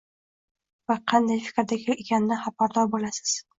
va 0.91 0.95
qanday 1.13 1.43
fikrda 1.49 1.79
ekanidan 1.95 2.43
xabardor 2.49 2.93
boʻlasiz. 2.97 3.39